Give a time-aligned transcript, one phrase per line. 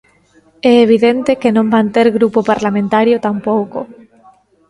[0.71, 3.79] É evidente que non van ter grupo parlamentario tampouco.